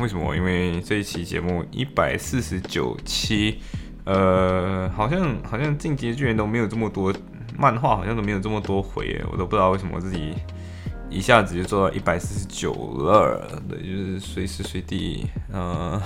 [0.00, 0.34] 为什么？
[0.36, 3.58] 因为这一期节目一百四十九期，
[4.04, 7.12] 呃，好像好像进阶巨人都没有这么多
[7.58, 10.34] 漫画，好像都没有这么多回耶，我都不知道为什么我自己
[11.10, 13.60] 一下子就做到一百四十九了。
[13.68, 16.00] 对，就是随时随地，呃，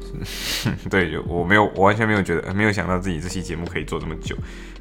[0.90, 4.36] 对，就我没有，我完全没有觉得，没有想到自己这期节目可以做这么久。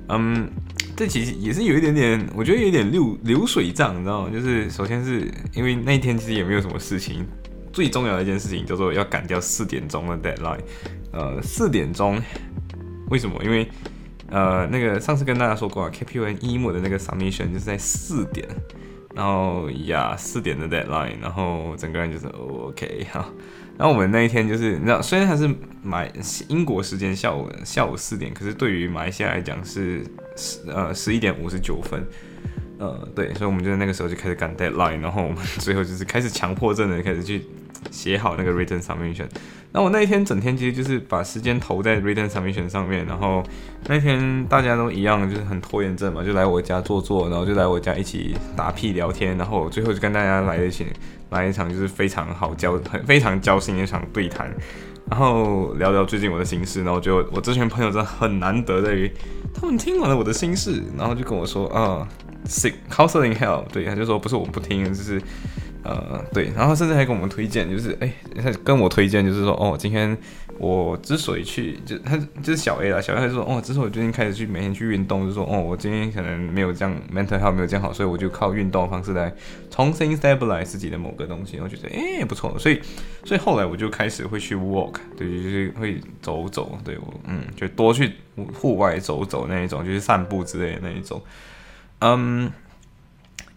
[0.09, 0.49] 嗯，
[0.97, 4.29] 这其实也是有一点点，我觉得有点流流水账，你知道吗？
[4.29, 7.25] 就是首先是因为那一天其实也没有什么事情。
[7.71, 10.59] 最重要的一件事情叫做要赶掉四点钟的 deadline。
[11.11, 12.21] 呃，四点钟，
[13.09, 13.43] 为什么？
[13.43, 13.67] 因为
[14.29, 18.47] 呃，那个上次跟大家说过啊，KPN 一模的那个 submission 就是在四点，
[19.15, 23.27] 然后呀，四点的 deadline，然后整个人就是 OK 哈。
[23.77, 25.49] 然后我们那一天就是，你知道，虽然它是
[25.81, 26.11] 买
[26.47, 30.03] 英国时间下午下午四点，可是对于马来西亚来讲是
[30.35, 32.05] 十呃十一点五十九分。
[32.79, 37.45] 呃，对，所以我们就在那个时候就开始赶 deadline，然后我们 最后就是开始强迫症的开始去。
[37.91, 39.25] 写好那个 written submission，
[39.71, 43.41] 那我那一天整天其实就是把时间投在 written submission 上面，然后
[43.87, 50.87] 那天大家都一样，就是很拖延症嘛，就来我家坐坐，然后就来我家一起打屁聊天，然后最后就跟大家来一起
[51.29, 54.53] 来一场就是非常好交、很非常交心的一场对谈，
[55.09, 59.09] 然后聊聊最近我的心事，然后就我这群朋友真的很难得在于
[59.53, 62.05] 他们听完了我的心事，然后就跟我说啊
[62.47, 65.21] ，seek counseling help，对，他就说不是我不听，就是。
[65.81, 68.13] 呃，对，然后甚至还跟我们推荐，就是哎，
[68.43, 70.15] 他跟我推荐，就是说，哦，今天
[70.57, 79.33] 我之所以去，就他就是小 A 啦，小 A 他说，哦，之所以最近开始去每天去运动，就说，哦，我今天可能没有这样 mental health 没有这样好，所以我就靠运动方式来
[79.71, 82.81] 重新 stabilize 自己的某个东西，我觉得，哎，不错，所以，
[83.23, 88.11] 所以后来我就开始会去 walk，对，就是会走走，对我，嗯，就多去
[88.53, 91.21] 户外走走那一种，就是散步之类的那一种，
[91.99, 92.51] 嗯。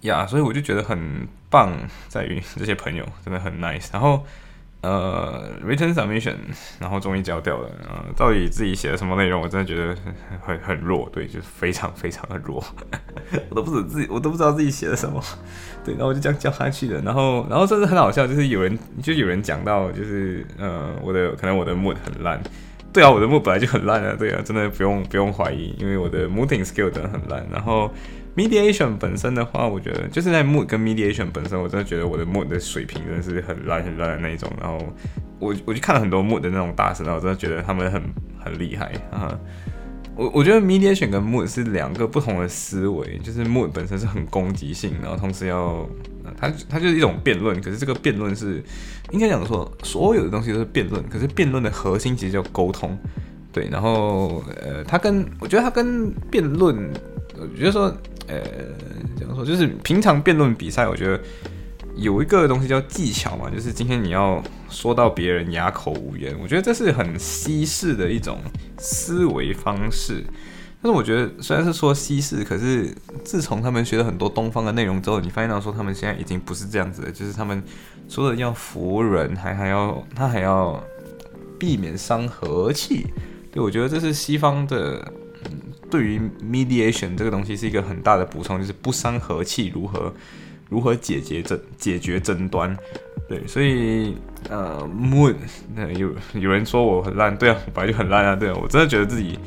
[0.02, 0.98] 呀，所以我就觉得很
[1.48, 1.70] 棒，
[2.08, 3.86] 在于 这些朋友真的很 nice。
[3.92, 4.26] 然后，
[4.80, 6.34] 呃，return submission，
[6.80, 7.70] 然后终于交掉了。
[7.88, 9.96] 呃，到底自己写的什么内容，我真的觉得
[10.44, 12.60] 很很弱，对，就是非常非常的弱。
[13.50, 15.22] 我都不知自己，我都不知道自己写的什么。
[15.86, 17.00] 对，然后我就这样交下去了。
[17.02, 22.42] 然后，然后甚至很好笑，就是有人就有人讲到，就是呃，我的可能我的 mood 很烂。
[22.92, 24.16] 对啊，我的 mood 本来就很烂啊。
[24.18, 27.46] 对啊，真的不用不用怀疑，因为我的 mooding skill 真的很烂。
[27.52, 27.88] 然后。
[28.34, 34.50] Mediation 本身的话，我觉得就是在 mood 跟 mediation 本身，我真的觉得我的 mood 的水平真的是很烂很烂的那一种。
[34.58, 34.78] 然后
[35.38, 38.02] 我我就看了很多 mood 的那种大师，然后我真的觉得他们很
[38.42, 39.38] 很厉害啊。
[40.16, 45.86] 我我觉得 mediation 跟 mood 是两个不同的思维，就是 mood 本身是很攻击性，然后同时要
[46.34, 48.62] 它它就是一种辩论，可是这个辩论是
[49.10, 52.98] 应该讲说所有的东西都是辩论，可是辩论的核心其实叫沟通。
[53.52, 56.90] 对，然后呃，它跟我觉得它跟辩论，
[57.38, 57.94] 我觉得说。
[58.28, 58.40] 呃，
[59.16, 59.44] 怎么说？
[59.44, 61.20] 就是平常辩论比赛，我觉得
[61.96, 66.34] 有一个东西叫技巧嘛，就是今天你要说到别人哑口无言。
[66.40, 68.38] 我觉得这是很西式的一种
[68.78, 70.22] 思维方式。
[70.80, 72.94] 但是我觉得虽然是说西式，可是
[73.24, 77.10] 自从他们学了很多东方的内容之后，你发现到说他们现在已经不是这样子了。
[77.10, 77.62] 就是他们
[78.08, 80.82] 除了要服人，还还要他还要
[81.58, 83.06] 避免伤和气。
[83.52, 85.12] 对我觉得这是西方的。
[85.92, 90.10] 对于 mediation 这个东西是一个很大的补充，就是不伤和气，如何
[90.70, 92.74] 如何解决争解决争端，
[93.28, 94.16] 对，所以
[94.48, 95.34] 呃，mood
[95.74, 99.38] 那有有人说我很烂，对啊，我本来就很烂啊，对啊，我真的觉得自己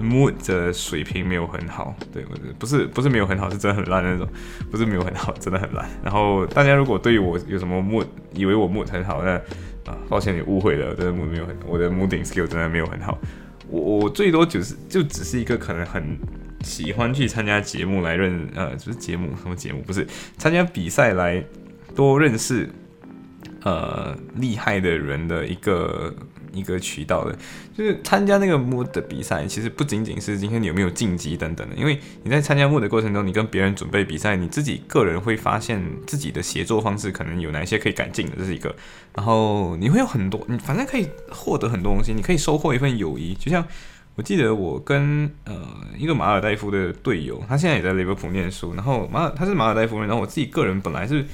[0.00, 2.24] mood 的水平没有很好，对，
[2.60, 4.28] 不是不是没有很好，是真的很烂那种，
[4.70, 5.84] 不是没有很好，真的很烂。
[6.04, 9.32] 然后大家如果对于我有什么 mood，以为我 mood 很好，那
[9.90, 13.18] 啊，抱歉你误会了，真的 mood 没有很，我的 mooding skill 真的没有很好。
[13.68, 16.18] 我我最多就是就只是一个可能很
[16.62, 20.06] 喜欢去参加节目来认呃，就是节目什么节目不是
[20.36, 21.44] 参加比赛来
[21.94, 22.68] 多认识
[23.62, 26.14] 呃厉害的人的一个。
[26.58, 27.38] 一个渠道的，
[27.76, 38.74] 就是参加那个 mod 的比赛，其实不仅仅是今天你有没有晋级等等的，因为你在参加 mood 的过程中，你跟别人准备比赛，你自己个人会发现自己的协作方式可能有哪些可以改进的，这是一个。
[39.14, 43.34] 然后你会有很多，你反正可以获得很多东西，你可以收获一份友谊。
[43.34, 43.64] 就像
[44.16, 45.54] 我记得我跟呃
[45.96, 51.24] 一个马尔代夫的队友，他现在也在利物浦念书，然后马尔他是马尔代夫人，然后我自己个人本来是。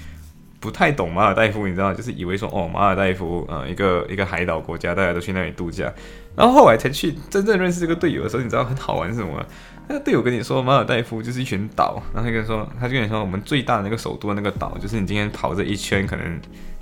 [0.65, 5.93] 不太懂马尔代夫，你知道，就是以为说哦，马尔代夫呃一个一个海岛国家，大家都去那里度假。
[6.37, 9.45] 然后后来才去真正认识这个队友的时候，你知道很好玩是什么？
[9.87, 16.41] 那个队友跟你说马尔代夫就是一群岛，然后他跟你说，他就跟你说我们最大的那个首都的那个岛，就是你今天跑这一圈可能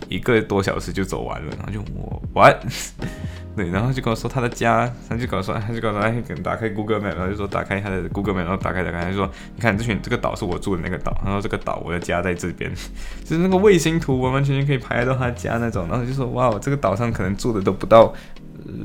[0.08, 1.52] 一个多小时就走完了。
[1.58, 2.56] 然后就我玩，
[3.56, 6.14] 对，然后就跟我说他的家，他就跟我说，他就跟我说，哎，
[6.44, 12.72] 打开 Google Map，然后就说打开他的 Google Map，然后打开打开，他就说你看这群这个岛是我住的那个岛，然后这个岛我的家在这边，
[13.26, 18.14] 就是那个卫星图完完全全可以拍到他家那种，然后就说哇，这个岛上可能住的都不到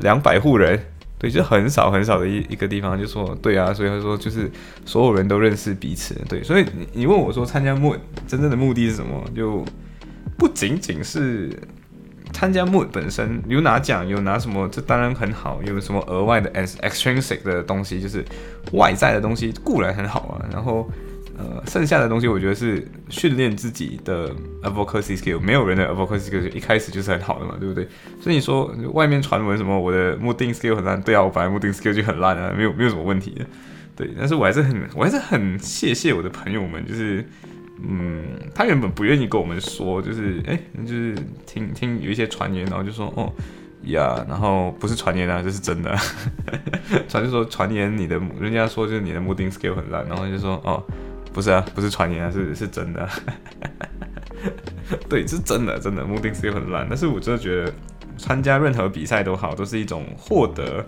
[0.02, 0.80] 两百户人。
[1.20, 4.48] 对，就很少很少的一一个地方，就说对啊，所以他说就是
[4.86, 7.96] 所有人都认识彼此，对，所以你你问我说参加目
[8.28, 9.66] 真正的目的是什么，就
[10.38, 11.50] 不仅仅是
[12.32, 18.24] 参加目本身有拿奖有拿什么，这当然很好，有什么额外的 as extrinsic 的东西，就是
[18.74, 20.88] 外在的东西固然很好啊，然后。
[21.38, 25.40] 呃，剩下的东西我觉得是训练自己的 advocacy skill。
[25.40, 27.88] 没有人的 advocacy skill 一开始就是很好的嘛，对不对？
[28.20, 33.46] 所以你说外面传闻什么我的目定 skill 很烂，对啊，我本来目定 skill 就很烂啊，没有没有什么问题的。
[33.96, 37.24] 对，但是我还是很我还是很谢谢我的朋友们，就是
[37.88, 38.24] 嗯，
[38.56, 43.32] 他原本不愿意跟我们说，就是哎，就是听听有一些传言，然后就说哦
[43.84, 45.96] 呀，然后不是传言啊，这是真的，
[47.08, 50.84] 传就说传言你的人家说就是你的目定 skill 很烂，然后就说哦。
[51.38, 53.08] 不是啊，不是传言啊，是是真的。
[55.08, 56.04] 对，是真的，真的。
[56.04, 57.72] 目的是很烂，但是我真的觉得
[58.18, 60.84] 参加任何比赛都好，都是一种获得。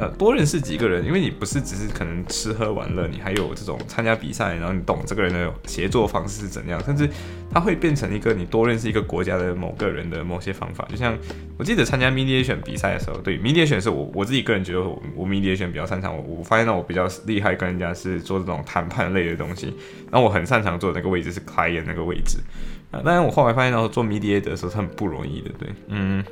[0.00, 7.06] 呃，多认识几个人，因为你不是只是可能吃喝玩乐，你还有这种参加比赛，然后你懂这个人的协作方式是怎样，甚至
[7.52, 10.88] 它会变成一个你多认识一个国家的某个人的某些方法。
[10.90, 11.14] 就像
[11.58, 19.66] 我记得参加 mediation 比赛的时候，对 media 选是我我自己个人觉得我我 mediation 比较擅长，我我发现到我比较厉害，跟人家是做这种谈判类的东西，
[20.10, 22.38] 然后我很擅长做的那个位置是发言那个位置
[22.90, 23.02] 啊。
[23.04, 26.24] 当然我后来发现到做 media 的时候是很不容易的，对，嗯，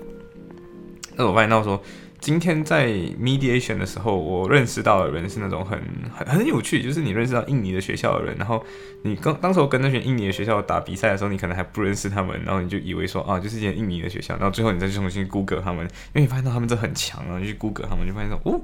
[1.17, 1.79] 那我发现到说。
[2.21, 5.81] 今天在 mediation 的时候，我认识到的人是那种很
[6.13, 8.65] 很很有趣，就是你认识到印尼的学校的人，然后
[9.03, 18.61] 你刚当时我跟那群印尼的学校打比赛的时候，你可能还不认识他们，然后你就以为说啊，就是一间印尼的学校，然后最后你再去重新 Google 他们，因为你发现到他们这很强啊，你去 Google 他们，就发现说哦，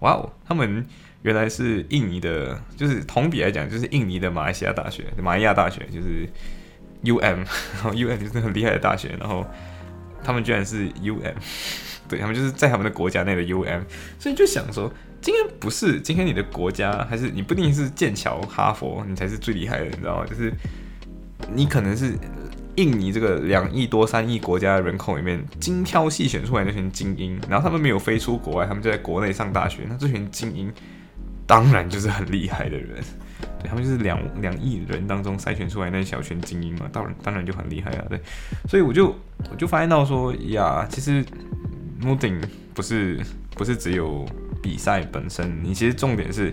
[0.00, 0.86] 哇哦，他们
[1.22, 6.26] 原来是印尼的，就是同比来讲，就是印尼的马来西亚大学，马来亚大学就是
[7.04, 7.36] UM，
[7.74, 9.46] 然后 UM 就是很厉害的大学，然后
[10.24, 11.34] 他们居然是 UM。
[12.08, 13.82] 对他们就是在他们的国家内的 U M，
[14.18, 20.26] 所以就想说，今天不是今天你的国家，还是你不一定是剑桥、哈佛，你才是最厉害的，你知道吗？
[20.26, 20.52] 就是
[21.52, 22.14] 你可能是
[22.76, 30.72] 印尼这个两亿多、三亿国家的人口里面精挑细选出来那群精英，然后他们没有飞出国外，他们就在国内上大学，那这群精英
[31.46, 33.02] 当然就是很厉害的人。
[33.58, 38.04] 对他们就是两两亿人当中筛选出来那小群精英嘛，当然当然就很厉害啊。
[38.08, 38.20] 对，
[38.68, 39.14] 所以我就
[39.50, 41.24] 我就发现到说呀，其实。
[42.02, 42.40] Mooting
[42.74, 43.18] 不是
[43.54, 44.26] 不是只有
[44.62, 46.52] 比赛本身，你其实重点是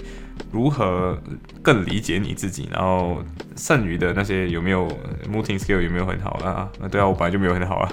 [0.51, 1.21] 如何
[1.61, 3.23] 更理解你自己，然后
[3.57, 4.87] 剩余的那些有没有
[5.29, 6.69] moving skill 有没有很好啊？
[6.89, 7.91] 对啊，我本来就没有很好啊。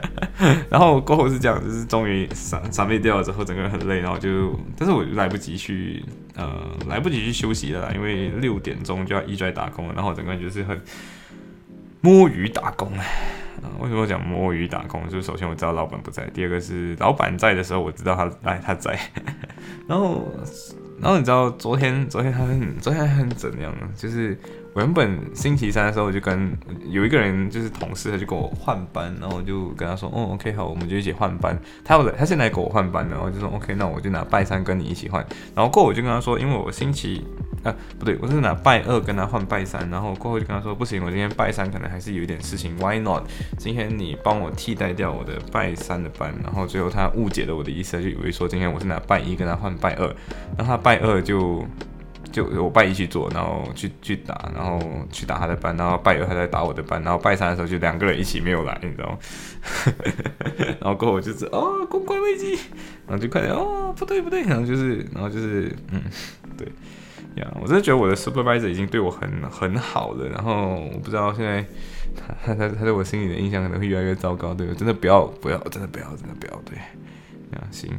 [0.68, 6.04] 然后过后是这样，就是终于散散灭掉了之后，整个人很累，然后就，但是我来不及去
[6.36, 10.80] 呃来不及去休息了，因为六点钟就要一拽打工，然后整个人就是很
[12.00, 12.92] 摸鱼打工
[13.78, 15.08] 为什么讲摸鱼打工？
[15.08, 18.98] 就是首先我知道老板不在，第二个是老板在的时候我知道他来他在，
[19.86, 20.26] 然后
[21.00, 23.74] 然后你知道昨天昨天他很昨天很怎样？
[23.96, 24.38] 就是。
[24.74, 26.52] 我原本星期三的时候，我就跟
[26.90, 31.56] 有一个人就是同事，他就跟我换班，然后我就跟他说，哦，OK，好，我们就一起换班。
[31.84, 35.24] 他要他现在跟我换班然后就说，OK，那我就拿拜三跟你一起换。
[35.54, 37.24] 然后过后我就跟他说，因为我星期
[37.62, 39.88] 啊不对，我是拿拜二跟他换拜三。
[39.90, 43.22] 然后过后就跟他说，不行，我今天拜三可能还是有一点事情，Why not？
[43.56, 46.34] 今天你帮我替代掉我的拜三的班。
[46.42, 50.06] 然后最后他误解了我的意思，就以为说今天我是拿拜一跟他换拜二，
[50.58, 51.64] 然后他拜二就。
[52.34, 54.80] 就我拜一去做，然后去去打，然后
[55.12, 59.18] 去打他的班，然后拜二他在打我的班，然后拜三的时候就两个人一起没有来，你知道吗？
[60.80, 62.54] 然后过后就是哦，公关危机，
[63.06, 66.02] 然后就快点哦，不对不对，然后就是，然后就是嗯，
[66.58, 66.66] 对
[67.36, 71.64] 呀，我真的觉得我的 supervisor 已经对我很很好了，然后我不知道现在
[72.16, 77.90] 他他他在我心里的印象可能会越来越糟糕，对，真的不要不要，真的不要真的不要，对，呀行，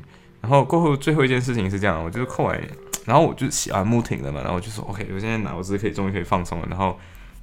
[0.46, 2.62] 然后过后最后一件事情是这样，我就是后来。
[3.04, 7.00] 然后我就喜欢木挺的嘛，然后就说 OK，我现在脑子可以终于可以放松了，然后，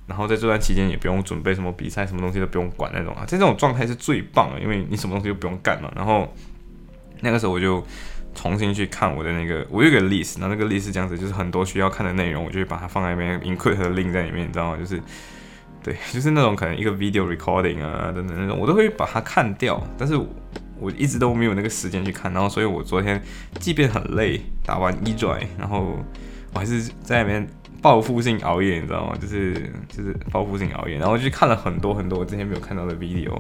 [0.09, 5.88] 然后在这段期间也不用准备什么比赛，什么东西都不用管那种啊，这种状态是最棒的，因为你什么东西都不用干嘛。
[5.94, 6.32] 然后
[7.21, 7.80] 那个时候我就
[8.35, 14.76] 重新去看我的那个，我有个 list，然后那个 list 这样子，就是很多需要看的内容，我就把它放在那边，include 的 link 在里面，你知道吗？
[14.76, 15.00] 就是
[15.80, 20.18] 对，就是那种可能一个 video recording 啊等等那种，我都会把它看掉，但是
[20.82, 23.22] 我一直都没有那个时间去看，然后所以我昨天
[23.60, 25.96] 即便很累，打完一转，然后
[26.52, 27.46] 我还是在那边
[27.80, 29.16] 报复性熬夜，你知道吗？
[29.20, 33.32] 就是就是报复性熬夜，然后就看了很多很多我之前没有看到的 video，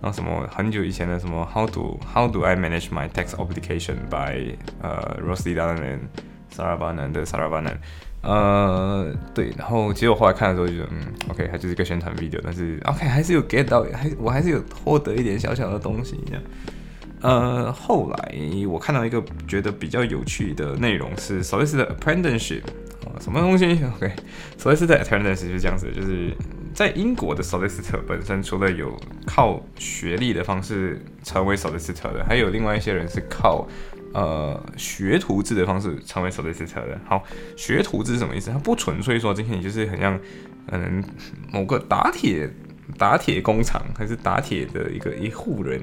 [0.00, 5.98] 然后什么很久以前的什么 how do how do I manage my tax obligation by 呃 Rossi Dalan
[6.54, 7.76] Saravanan 的 Saravanan。
[8.26, 10.98] 呃，对，然后其实我后来看的时候就觉得，嗯
[11.28, 16.42] ，OK，它就是一个宣传 video，但是 OK 还是有 get 到，还我还是有获得一点小小的东西这样。
[17.24, 18.34] 呃，后来
[18.68, 22.62] 我看到一个觉得比较有趣的内容是 solicitor apprenticeship，
[23.06, 23.64] 啊，什么东西？
[23.96, 26.30] OK，solicitor apprenticeship 就是这样子，就是
[26.74, 28.94] 在英国的 solicitor 本身除了有
[29.26, 33.66] 靠学历的方式成为 solicitor 的，还有另外一些人是靠。
[34.12, 37.00] 呃，学徒制的方式成为 solicitor 的。
[37.04, 37.24] 好，
[37.56, 38.48] 学徒制是什么意思？
[38.52, 40.16] 它不纯粹说今天你就是很像，
[40.68, 41.02] 嗯，
[41.50, 42.48] 某个打铁
[42.96, 45.80] 打铁工厂还是打铁的一个一户人。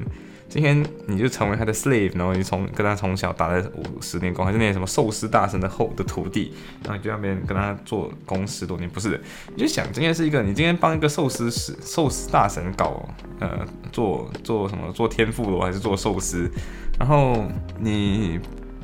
[0.52, 6.54] 今天你就成为他的 slave，然后你从跟他从小打了五十年工，还是那些什么寿司大神的后的徒弟，
[6.84, 9.20] 然后你就那边跟他做工十多年，不是的，
[9.56, 13.02] 你就想今天是一个你今天帮一个寿司师寿司大神搞
[13.40, 16.52] 呃做做什么做天妇罗还是做寿司，
[17.00, 17.46] 然后
[17.80, 18.38] 你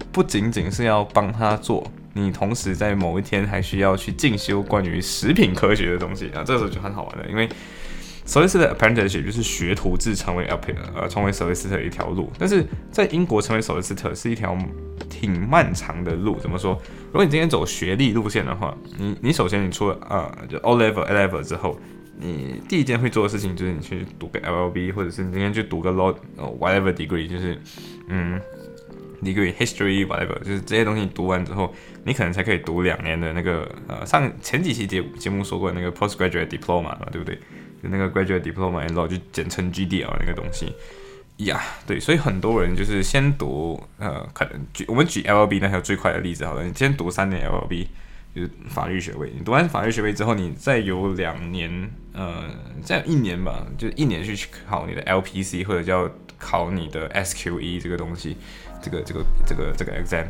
[0.10, 7.50] 不仅仅是要帮他做，你同时在某一天还需要去进修关于食品科学的东西啊，这时候就很好玩了，因为。
[8.28, 14.58] Solicitor apprenticeship 就是学徒制成为 app 呃成为 solicitor 一条路，但是在英国成为 solicitor 是一条
[15.10, 16.38] 挺漫长的路。
[16.40, 16.80] 怎么说？
[17.08, 21.80] 如果你今天走学历路线的话，你你首先你出了呃就 O level A level 之后，
[22.20, 26.14] 你第一件会做的事情就是你去读个 LLB，或者是你今天去读个 law
[26.60, 27.58] whatever degree，就是
[28.10, 28.40] 嗯
[29.24, 37.40] degree history whatever，就是这些东西读完之后，你可能才可以读两年的那个呃上前几期节节目说过的那个 postgraduate diploma 嘛，对不对？
[37.82, 40.74] 就那个 graduate diploma and law 就简称 GDL 那个东西
[41.38, 47.86] 呀，对，所以很多人就是先读呃，可能举我们举 LLB 那条最快的例子好了，你先读三年 LLB
[48.36, 52.46] 就是法律学位，你读完法律学位之后，你再有两年呃，
[52.84, 58.38] 再一年吧，就一年去考你的 LPC 或者叫考你的 SQE 这个东西，
[58.82, 60.26] 这个这个这个这个 exam。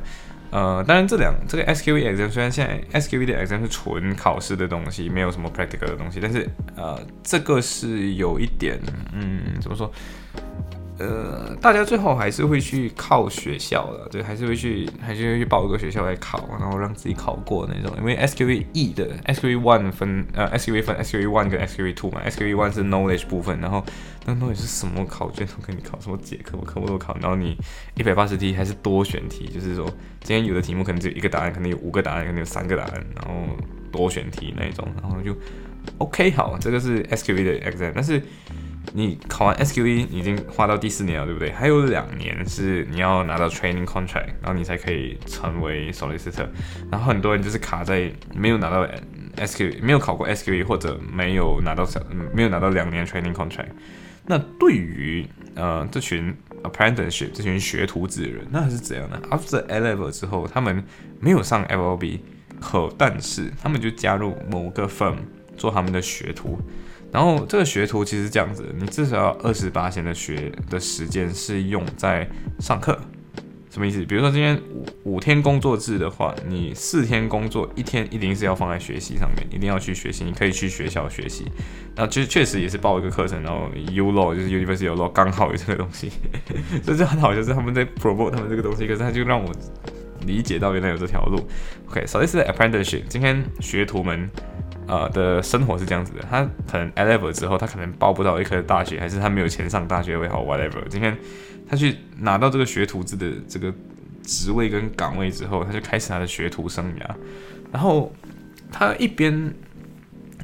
[0.49, 8.79] 呃，当然这两这个 SQE exam 虽然现在 SQE 的 exam 是纯考试的东西，没有什么 practical 的东西，但是呃，这个是有一点，
[9.13, 9.91] 嗯，怎么说？
[10.99, 17.95] 呃，大家最后还是会去靠学校的，对，还是会去，还是会去报一个学校来考，然后让自己考过那种。
[17.99, 22.83] 因为 SQE E 的 SQE One 分，呃，SQE 分 SQE One 跟 SQE Two 嘛，SQE One 是
[22.83, 23.85] knowledge 部分，然后
[24.25, 27.55] 那 knowledge 是什么考卷都给你考，什么解科目科目都考，然后你
[27.95, 29.85] 一百八十题还是多选题，就是说
[30.23, 33.55] 今天有的题目可能只有一个答案，可能有五个答案，可能有三个答案，然后
[33.91, 35.35] 多选题那一种，然后就
[35.99, 38.19] OK 好，这个是 SQE 的 exam，但是。
[38.93, 41.51] 你考完 SQE 已经花到第四年了，对不对？
[41.51, 46.47] 还有两年是你要拿到 training contract，然后你才可以成为 solicitor。
[46.89, 48.87] 然后很多人就是卡在没有拿到
[49.35, 52.01] SQE，没有考过 SQE，或者没有拿到小，
[52.33, 53.69] 没有拿到两年 training contract。
[54.25, 55.25] 那对于
[55.55, 60.83] 呃这群 apprenticeship 这群学徒子的人，那是怎样的？After A level 之后，他们
[61.19, 62.19] 没有上 LLB，
[62.59, 65.17] 可但是他们就加入某个 firm
[65.55, 66.59] 做他们的学徒。
[67.11, 72.27] 然后这个学徒其实这样子，你至少要二十八天的学的时间是用在
[72.59, 72.99] 上课，
[73.71, 74.03] 什么意思？
[74.05, 80.25] 比如说今天五五天工作制的话，你四天工作，一天一定是要放在学习上面，一定要去学习。
[80.25, 81.45] 你可以去学校学习，
[81.95, 86.11] 然后其实确实也是报一个课程，然后 U Law 就是 University U Law 刚好有这个东西，
[86.83, 89.49] 所以就很好，就是他们在 promote 他们这个东西，可是他就让我
[90.25, 91.47] 理解到原来有这条路。
[91.89, 94.29] OK，首先是 apprenticeship，今天学徒们。
[94.87, 100.81] 呃的生活是这样子的，他可能 A level 之后，他可能报不到一颗大学，还是他没有钱上大学，也好 whatever。
[100.89, 101.17] 今天
[101.69, 103.73] 他去拿到这个学徒制的这个
[104.23, 107.15] 职位跟岗位之后，他就开始他的学徒生涯。
[107.71, 108.11] 然后
[108.71, 109.53] 他一边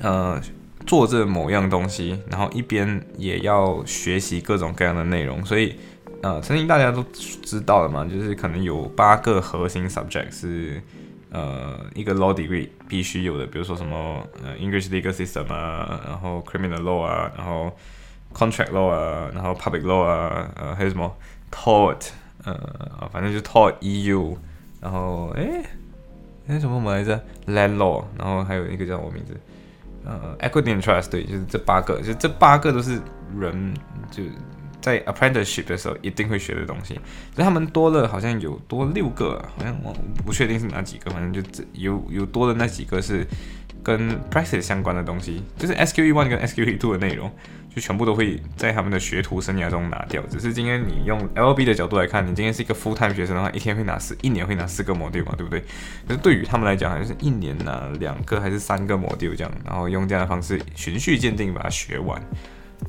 [0.01, 0.41] 呃
[0.85, 5.43] 做着某样东西，然后一边也要学习各种各样的内容。
[5.45, 5.75] 所以
[6.21, 10.81] 呃，曾经大家都知道了嘛，就是可能有八个核心 subject 是。
[11.33, 17.75] 呃，一个 law degree 必须有的，比如说什么呃 English legal system 啊，然后 criminal law 啊，然后
[18.31, 21.11] contract law 啊，然后 public law 啊，呃还有什么
[21.51, 22.09] tort，
[22.43, 24.37] 呃反正就 tort EU，
[24.79, 25.63] 然后哎
[26.45, 29.35] 那什么什么来着 land law，然后还有一个叫什么名字，
[30.05, 33.01] 呃 equity and trust，对，就是这八个，就这八个都是
[33.39, 33.73] 人
[34.11, 34.21] 就
[34.83, 36.93] 在 apprenticeship 的时候一定会学的东西。
[37.33, 39.91] 所以他们多了好像有多六个，好像我
[40.23, 43.25] 不确定是哪几个，反正就有有多的那几个是
[43.81, 47.31] 跟 practice 相关的东西，就是 SQE one 跟 SQE two 的内容。
[47.75, 50.21] 就全部都会在他们的学徒生涯中拿掉。
[50.29, 55.59] 只是今天你用 LB 的角度来看，你今天是一个 full time 学生的话，一天会拿四，一年会拿四个 module，嘛，对不对？
[56.07, 62.21] 可是对于他们来讲，好像是一年拿两个还是三个 module 这样，然后用这样的方式循序渐进把它学完。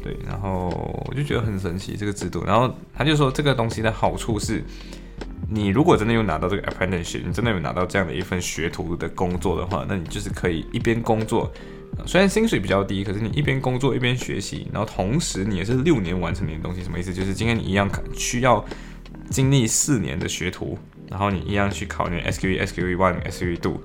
[0.03, 0.69] 对，然后
[1.09, 2.45] 我就觉得很神奇这个制度。
[2.45, 4.63] 然后他就说这个东西的好处是，
[5.49, 11.51] 你如果真的有拿到这个 apprenticeship，你真的有拿到这样的一份学徒的工作的话，那你就是可以一边工作。
[12.07, 17.15] 虽然薪水比较低，可是你一边工作一边学习，然后同时你也是六年完成你的东西，什么意思？
[17.15, 18.65] 就是今天你一样需要
[19.31, 20.77] 经历四年的学徒，
[21.09, 23.81] 然后你一样去考那 SQE、SQE One、SQE Two，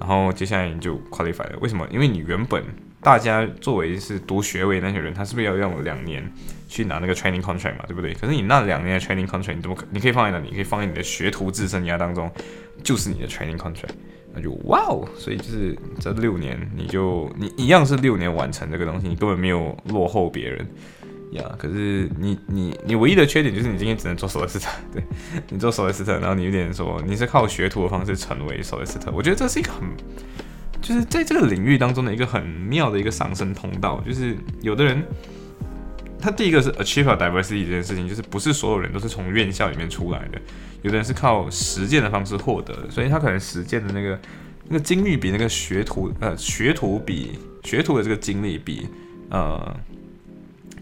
[0.00, 1.58] 然后接下来你就 qualify 了。
[1.60, 1.86] 为什么？
[1.92, 2.64] 因为你原本
[3.02, 6.32] 大家作为是读学位那些人，他是不是要用两年
[6.68, 7.84] 去拿那个 training contract 嘛？
[7.88, 8.14] 对不对？
[8.14, 9.84] 可是你那两年的 training contract，你怎么可？
[9.90, 10.48] 你可以放在哪里？
[10.50, 12.30] 你可以放在你的学徒制生涯当中，
[12.84, 13.90] 就是你的 training contract。
[14.32, 20.66] 那就哇哦，所以就是这六年，你就你一样是六年完成这个东西，你根本没有落后别人
[21.32, 21.44] 呀。
[21.58, 25.02] 可是你你你唯一的缺点就是你今天只能做 solicitor，对
[25.50, 29.82] 你做 solicitor，然后你有点说你是靠学徒的方式成为 solicitor，我觉得这是一个很
[30.82, 34.02] 就是在这个领域当中的一个很妙的一个上升通道。
[34.04, 35.02] 就是有的人
[36.20, 40.40] 他第一个是 achieve diversity 这件事情，就是不是所有人都是从院校里面出来的。
[40.82, 44.20] 有的人是靠实践的方式获得的，所以他可能实践的那个
[44.68, 48.88] 那个经历比那个学徒呃学徒比学徒的这个经历比
[49.30, 49.76] 呃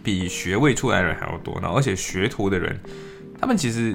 [0.02, 1.58] 比学位出来的人还要多。
[1.60, 2.78] 然后而且学徒的人，
[3.38, 3.94] 他们其实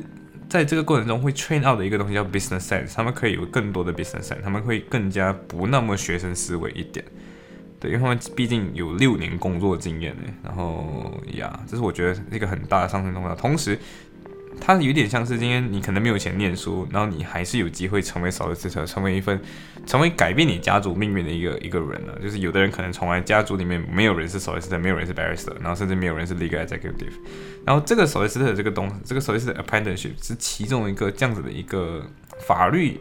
[0.49, 7.05] 在这个过程中会 train out 的一个东西叫 business sense，他们可以有更多的 business sense，他们会更加不那么学生思维一点。
[7.79, 10.23] 对，因为他们毕竟有六年工作经验呢。
[10.43, 13.35] 然后呀，这是我觉得一个很大的上升通道。
[13.35, 13.77] 同时。
[14.59, 19.39] 它有点像是今天你可能没有钱念书，然后你还是有机会成为 solicitor，成为一份，
[19.85, 22.17] 成为改变你家族命运的一个一个人了。
[22.21, 27.13] 就是有的人可能从来家族里面没有人是 solicitor，没有人是 barrister，然后甚至没有人是 legal executive。
[27.65, 32.05] 然后这个 solicitor 这个东，这个 solicitor apprenticeship 是其中一个这样子的一个
[32.47, 32.99] 法律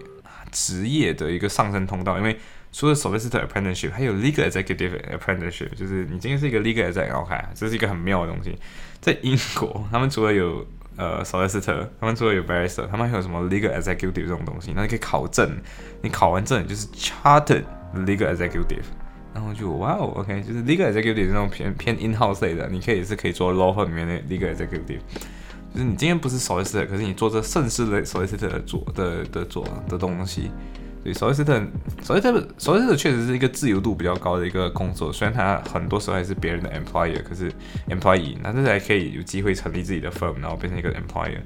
[0.52, 2.18] 职业的一个上升通道。
[2.18, 2.38] 因为
[2.72, 8.56] 除了 solicitor apprenticeship，还有 legal executive apprenticeship，就是你今天是一个 legal executive，这是一个很妙的东西。
[9.00, 15.50] 在英国，他们除了有呃，solicitor，他们除了有 barrister，他们还有什么 legal executive 这种东西，那你可以考证，
[16.02, 18.84] 你考完证就是 chartered legal executive，
[19.34, 25.00] 然后就哇哦，OK，就是 legal executive 那种偏偏 in house 类的，你可以是可以做 law firm 里面的 legal executive，
[25.72, 30.50] 就是你今天不是 solicitor，可是你做这盛世类 solicitor 的做的的做的东西。
[31.04, 31.70] 对首席执行，
[32.02, 35.12] 首席执行，首席执行确实是一个自由度比较高的一个工作。
[35.12, 37.52] 虽然他很多时候还是别人的 employer，可是
[37.90, 41.40] employee，那这还可以有机会成立自己的 firm，然后变成一个 employer。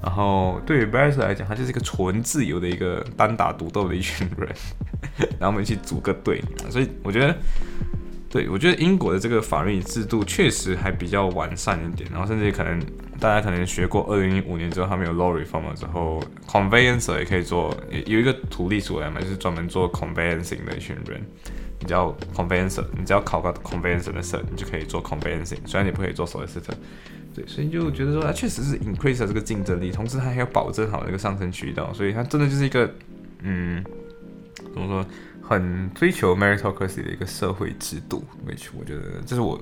[0.00, 4.48] 然后对于 b a r r i s 来讲，他就是一个纯自由的一个单打独斗的一群人，
[5.38, 6.40] 然后我们一起组个队。
[6.70, 7.36] 所以我觉得。
[8.32, 12.80] 对，我觉得英国的这个法律制度确实还比较完善一点，然后甚至可能
[13.20, 21.20] 大家可能学过二零零五年之后，他们有 law reform 之后，conveyancer 也可以做，有一个图例出来嘛，就是专门做 conveyancing 的一群人，
[21.78, 26.72] 你叫 conveyancer，你只要考个 conveyancer 的证，你就可以做 conveyancing，虽然你不可以做 solicitor，
[27.34, 32.90] 对，所以就觉得说它确实是 increase 了这个竞争力，同时它还要保证好这个上升渠道，所以它真的就是一个，
[33.42, 33.84] 嗯，
[34.72, 35.06] 怎么说？
[35.42, 39.60] 很追求 meritocracy 的一个社会制度，which 我觉得这是我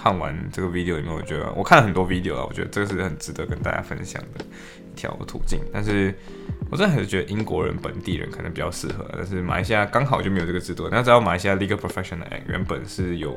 [0.00, 4.44] 看完这个 video 里面，我觉得我看了很多 video 啊，我觉得这个是很值得跟大家分享的
[4.92, 5.60] 一条途径。
[5.72, 6.14] 但是
[6.70, 10.88] 我真的还是觉得英国人本地人可能比较适合，但是马来西亚刚好就没有这个制度。
[10.88, 13.36] 那知道马来西亚 legal professional 原本是有。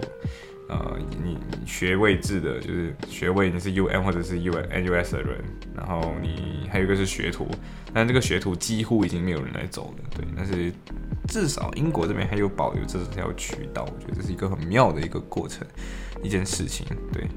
[0.69, 5.37] 呃，你学位制的，就是学位你是 U N 或者是 U N U S 的人，
[5.75, 7.45] 然后你还有一个是学徒，
[7.93, 10.25] 但这个学徒几乎已经没有人来走了，对。
[10.33, 10.71] 但是
[11.27, 15.67] 至少英国这边还有保留这条渠道，我觉得这是一个很妙的一个过程，
[16.23, 17.27] 一件事情，对，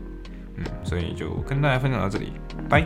[0.57, 2.33] 嗯，所以就跟大家分享到这里，
[2.69, 2.85] 拜。